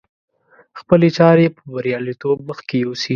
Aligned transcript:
خپلې 0.79 1.07
چارې 1.17 1.45
په 1.55 1.61
برياليتوب 1.73 2.37
مخکې 2.49 2.75
يوسي. 2.85 3.09